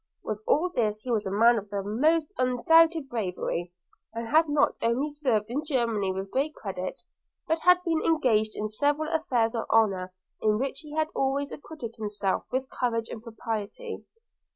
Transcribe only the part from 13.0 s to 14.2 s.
and propriety.